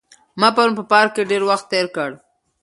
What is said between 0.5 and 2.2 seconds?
پرون په پارک کې ډېر وخت تېر کړ.